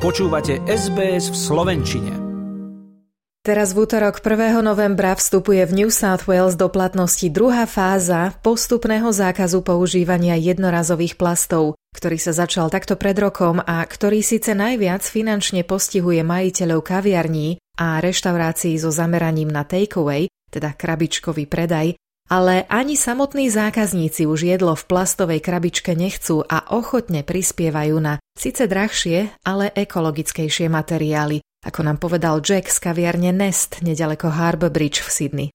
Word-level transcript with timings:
Počúvate 0.00 0.64
SBS 0.64 1.28
v 1.28 1.36
Slovenčine. 1.36 2.12
Teraz 3.44 3.76
v 3.76 3.84
útorok 3.84 4.24
1. 4.24 4.64
novembra 4.64 5.12
vstupuje 5.12 5.60
v 5.68 5.76
New 5.76 5.90
South 5.92 6.24
Wales 6.24 6.56
do 6.56 6.72
platnosti 6.72 7.28
druhá 7.28 7.68
fáza 7.68 8.32
postupného 8.40 9.12
zákazu 9.12 9.60
používania 9.60 10.40
jednorazových 10.40 11.20
plastov, 11.20 11.76
ktorý 11.92 12.16
sa 12.16 12.32
začal 12.32 12.72
takto 12.72 12.96
pred 12.96 13.12
rokom 13.20 13.60
a 13.60 13.84
ktorý 13.84 14.24
síce 14.24 14.56
najviac 14.56 15.04
finančne 15.04 15.68
postihuje 15.68 16.24
majiteľov 16.24 16.80
kaviarní 16.80 17.60
a 17.76 18.00
reštaurácií 18.00 18.80
so 18.80 18.88
zameraním 18.88 19.52
na 19.52 19.68
takeaway, 19.68 20.32
teda 20.48 20.80
krabičkový 20.80 21.44
predaj, 21.44 22.00
ale 22.32 22.64
ani 22.72 22.96
samotní 22.96 23.52
zákazníci 23.52 24.24
už 24.24 24.48
jedlo 24.48 24.72
v 24.78 24.86
plastovej 24.86 25.44
krabičke 25.44 25.92
nechcú 25.92 26.40
a 26.40 26.72
ochotne 26.72 27.20
prispievajú 27.20 28.00
na 28.00 28.16
síce 28.40 28.64
drahšie, 28.64 29.44
ale 29.44 29.68
ekologickejšie 29.76 30.72
materiály, 30.72 31.44
ako 31.60 31.80
nám 31.84 32.00
povedal 32.00 32.40
Jack 32.40 32.72
z 32.72 32.80
kaviarne 32.80 33.36
Nest 33.36 33.84
nedaleko 33.84 34.32
Harbour 34.32 34.72
Bridge 34.72 35.04
v 35.04 35.08
Sydney. 35.12 35.48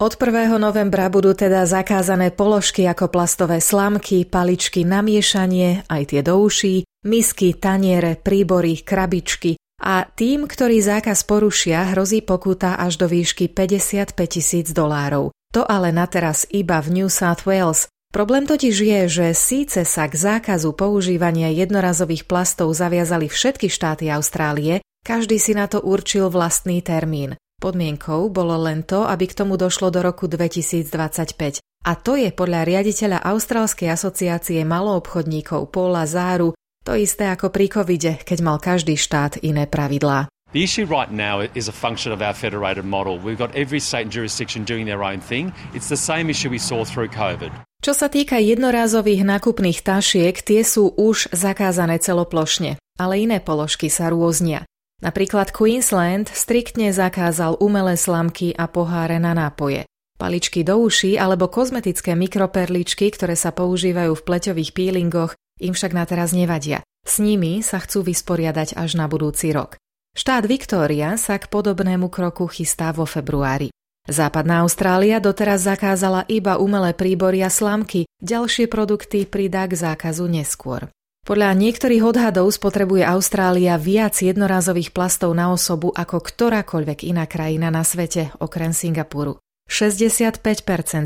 Od 0.00 0.14
1. 0.16 0.56
novembra 0.56 1.12
budú 1.12 1.32
teda 1.36 1.64
zakázané 1.64 2.32
položky 2.32 2.88
ako 2.88 3.12
plastové 3.12 3.60
slamky, 3.60 4.28
paličky 4.28 4.84
na 4.84 5.00
miešanie, 5.00 5.84
aj 5.88 6.12
tie 6.12 6.20
do 6.20 6.40
uší, 6.40 6.84
misky, 7.04 7.56
taniere, 7.56 8.16
príbory, 8.16 8.80
krabičky, 8.80 9.60
a 9.80 10.04
tým, 10.04 10.44
ktorí 10.44 10.84
zákaz 10.84 11.24
porušia, 11.24 11.96
hrozí 11.96 12.20
pokuta 12.20 12.76
až 12.76 13.00
do 13.00 13.08
výšky 13.08 13.48
55 13.48 14.12
tisíc 14.28 14.68
dolárov. 14.76 15.32
To 15.56 15.64
ale 15.64 15.88
na 15.88 16.04
teraz 16.04 16.44
iba 16.52 16.78
v 16.84 17.00
New 17.00 17.08
South 17.08 17.48
Wales. 17.48 17.88
Problém 18.10 18.42
totiž 18.42 18.74
je, 18.74 19.00
že 19.06 19.26
síce 19.38 19.86
sa 19.86 20.10
k 20.10 20.14
zákazu 20.18 20.74
používania 20.74 21.54
jednorazových 21.54 22.26
plastov 22.26 22.74
zaviazali 22.74 23.30
všetky 23.30 23.70
štáty 23.70 24.10
Austrálie, 24.10 24.82
každý 25.06 25.38
si 25.38 25.54
na 25.54 25.70
to 25.70 25.78
určil 25.78 26.26
vlastný 26.26 26.82
termín. 26.82 27.38
Podmienkou 27.62 28.26
bolo 28.34 28.58
len 28.66 28.82
to, 28.82 29.06
aby 29.06 29.30
k 29.30 29.38
tomu 29.38 29.54
došlo 29.54 29.94
do 29.94 30.02
roku 30.02 30.26
2025. 30.26 31.62
A 31.86 31.92
to 31.94 32.18
je 32.18 32.34
podľa 32.34 32.66
riaditeľa 32.66 33.22
Austrálskej 33.22 33.88
asociácie 33.94 34.60
maloobchodníkov 34.66 35.70
Paula 35.70 36.02
Záru 36.04 36.52
to 36.80 36.96
isté 36.96 37.28
ako 37.28 37.52
pri 37.52 37.68
covide, 37.68 38.16
keď 38.24 38.38
mal 38.40 38.56
každý 38.56 38.96
štát 38.96 39.44
iné 39.44 39.68
pravidlá. 39.68 40.32
The 40.50 40.64
issue 40.66 40.88
right 40.88 41.12
now 41.12 41.46
is 41.54 41.70
a 41.70 41.76
function 41.76 42.10
of 42.10 42.24
our 42.24 42.34
federated 42.34 42.82
model. 42.82 43.20
We've 43.22 43.38
got 43.38 43.54
every 43.54 43.78
state 43.78 44.10
and 44.10 44.12
jurisdiction 44.12 44.66
doing 44.66 44.88
their 44.88 45.06
own 45.06 45.22
thing. 45.22 45.54
It's 45.76 45.86
the 45.86 46.00
same 46.00 46.26
issue 46.26 46.50
we 46.50 46.58
saw 46.58 46.82
through 46.82 47.14
COVID. 47.14 47.69
Čo 47.80 47.96
sa 47.96 48.12
týka 48.12 48.36
jednorázových 48.36 49.24
nákupných 49.24 49.80
tašiek, 49.80 50.36
tie 50.36 50.60
sú 50.60 50.92
už 51.00 51.32
zakázané 51.32 51.96
celoplošne, 51.96 52.76
ale 53.00 53.24
iné 53.24 53.40
položky 53.40 53.88
sa 53.88 54.12
rôznia. 54.12 54.68
Napríklad 55.00 55.48
Queensland 55.48 56.28
striktne 56.28 56.92
zakázal 56.92 57.56
umelé 57.56 57.96
slamky 57.96 58.52
a 58.52 58.68
poháre 58.68 59.16
na 59.16 59.32
nápoje. 59.32 59.88
Paličky 60.20 60.60
do 60.60 60.76
uší 60.76 61.16
alebo 61.16 61.48
kozmetické 61.48 62.12
mikroperličky, 62.12 63.08
ktoré 63.08 63.32
sa 63.32 63.48
používajú 63.48 64.12
v 64.12 64.24
pleťových 64.28 64.76
peelingoch, 64.76 65.32
im 65.56 65.72
však 65.72 65.96
na 65.96 66.04
teraz 66.04 66.36
nevadia. 66.36 66.84
S 67.08 67.16
nimi 67.16 67.64
sa 67.64 67.80
chcú 67.80 68.04
vysporiadať 68.04 68.76
až 68.76 69.00
na 69.00 69.08
budúci 69.08 69.56
rok. 69.56 69.80
Štát 70.12 70.44
Viktória 70.44 71.16
sa 71.16 71.40
k 71.40 71.48
podobnému 71.48 72.12
kroku 72.12 72.44
chystá 72.44 72.92
vo 72.92 73.08
februári. 73.08 73.72
Západná 74.08 74.64
Austrália 74.64 75.20
doteraz 75.20 75.68
zakázala 75.68 76.24
iba 76.30 76.56
umelé 76.56 76.96
príbory 76.96 77.44
a 77.44 77.52
slamky, 77.52 78.08
ďalšie 78.24 78.70
produkty 78.70 79.28
pridá 79.28 79.68
k 79.68 79.76
zákazu 79.76 80.24
neskôr. 80.24 80.88
Podľa 81.20 81.52
niektorých 81.52 82.00
odhadov 82.00 82.48
spotrebuje 82.48 83.04
Austrália 83.04 83.76
viac 83.76 84.16
jednorázových 84.16 84.96
plastov 84.96 85.36
na 85.36 85.52
osobu 85.52 85.92
ako 85.92 86.16
ktorákoľvek 86.16 87.04
iná 87.04 87.28
krajina 87.28 87.68
na 87.68 87.84
svete, 87.84 88.32
okrem 88.40 88.72
Singapuru. 88.72 89.36
65% 89.68 90.42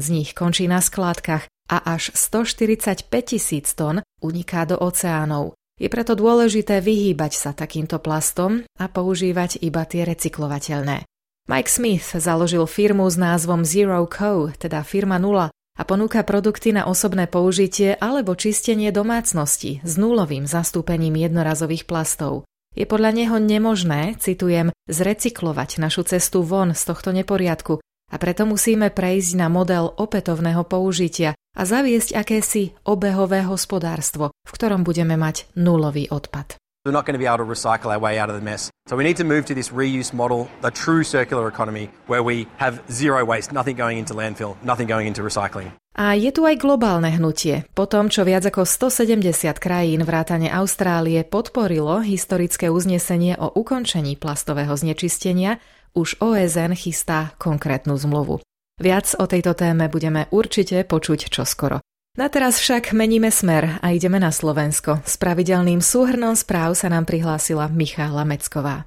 z 0.00 0.08
nich 0.08 0.30
končí 0.32 0.70
na 0.70 0.78
skládkach 0.80 1.50
a 1.68 1.76
až 1.84 2.14
145 2.14 3.10
tisíc 3.26 3.74
tón 3.74 4.00
uniká 4.22 4.64
do 4.64 4.78
oceánov. 4.78 5.58
Je 5.76 5.90
preto 5.90 6.14
dôležité 6.14 6.78
vyhýbať 6.78 7.34
sa 7.34 7.50
takýmto 7.50 7.98
plastom 7.98 8.62
a 8.78 8.86
používať 8.86 9.60
iba 9.66 9.82
tie 9.82 10.06
recyklovateľné. 10.06 11.02
Mike 11.44 11.68
Smith 11.68 12.16
založil 12.16 12.64
firmu 12.64 13.04
s 13.04 13.20
názvom 13.20 13.68
Zero 13.68 14.08
Co, 14.08 14.48
teda 14.56 14.80
firma 14.80 15.20
nula, 15.20 15.52
a 15.74 15.82
ponúka 15.84 16.24
produkty 16.24 16.72
na 16.72 16.88
osobné 16.88 17.28
použitie 17.28 17.98
alebo 18.00 18.32
čistenie 18.32 18.88
domácnosti 18.88 19.84
s 19.84 20.00
nulovým 20.00 20.48
zastúpením 20.48 21.18
jednorazových 21.20 21.84
plastov. 21.84 22.48
Je 22.72 22.88
podľa 22.88 23.10
neho 23.12 23.36
nemožné, 23.36 24.16
citujem, 24.18 24.72
zrecyklovať 24.88 25.84
našu 25.84 26.08
cestu 26.08 26.40
von 26.40 26.72
z 26.72 26.80
tohto 26.80 27.12
neporiadku 27.12 27.76
a 28.08 28.16
preto 28.16 28.48
musíme 28.48 28.88
prejsť 28.88 29.36
na 29.36 29.52
model 29.52 29.92
opätovného 30.00 30.64
použitia 30.64 31.36
a 31.36 31.62
zaviesť 31.62 32.16
akési 32.16 32.72
obehové 32.88 33.44
hospodárstvo, 33.44 34.32
v 34.32 34.50
ktorom 34.50 34.80
budeme 34.80 35.20
mať 35.20 35.50
nulový 35.60 36.08
odpad. 36.08 36.56
We're 36.84 36.92
not 36.92 37.08
going 37.08 37.16
to 37.16 37.18
be 37.18 37.24
able 37.24 37.40
to 37.40 37.48
recycle 37.48 37.88
our 37.88 37.98
way 37.98 38.20
out 38.20 38.28
of 38.28 38.36
the 38.36 38.44
mess. 38.44 38.68
So 38.84 38.92
we 38.92 39.08
need 39.08 39.16
to 39.16 39.24
move 39.24 39.48
to 39.48 39.56
this 39.56 39.72
reuse 39.72 40.12
model, 40.12 40.52
a 40.60 40.68
true 40.68 41.00
circular 41.00 41.48
economy, 41.48 41.88
where 42.12 42.20
we 42.20 42.44
have 42.60 42.84
zero 42.92 43.24
waste, 43.24 43.56
nothing 43.56 43.72
going 43.72 43.96
into 43.96 44.12
landfill, 44.12 44.60
nothing 44.60 44.84
going 44.84 45.08
into 45.08 45.24
recycling. 45.24 45.72
A 45.96 46.12
je 46.12 46.28
tu 46.28 46.44
aj 46.44 46.60
globálne 46.60 47.08
hnutie. 47.08 47.64
Po 47.72 47.88
tom, 47.88 48.12
čo 48.12 48.28
viac 48.28 48.44
ako 48.44 48.68
170 48.68 49.32
krajín 49.56 50.04
vrátane 50.04 50.52
Austrálie 50.52 51.24
podporilo 51.24 52.04
historické 52.04 52.68
uznesenie 52.68 53.40
o 53.40 53.48
ukončení 53.48 54.20
plastového 54.20 54.76
znečistenia, 54.76 55.64
už 55.96 56.20
OSN 56.20 56.76
chystá 56.76 57.32
konkrétnu 57.40 57.96
zmluvu. 57.96 58.44
Viac 58.76 59.16
o 59.16 59.24
tejto 59.24 59.56
téme 59.56 59.88
budeme 59.88 60.28
určite 60.28 60.84
počuť 60.84 61.32
čoskoro. 61.32 61.80
Na 62.14 62.30
teraz 62.30 62.62
však 62.62 62.94
meníme 62.94 63.26
smer 63.26 63.82
a 63.82 63.90
ideme 63.90 64.22
na 64.22 64.30
Slovensko. 64.30 65.02
S 65.02 65.18
pravidelným 65.18 65.82
súhrnom 65.82 66.38
správ 66.38 66.78
sa 66.78 66.86
nám 66.86 67.10
prihlásila 67.10 67.66
Michála 67.66 68.22
Mecková. 68.22 68.86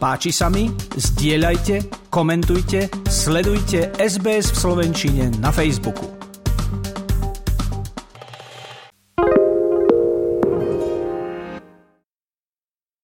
Páči 0.00 0.32
sa 0.32 0.48
mi? 0.48 0.72
Zdieľajte, 0.96 2.08
komentujte, 2.08 2.88
sledujte 3.12 3.92
SBS 4.00 4.56
v 4.56 4.56
Slovenčine 4.56 5.24
na 5.36 5.52
Facebooku. 5.52 6.19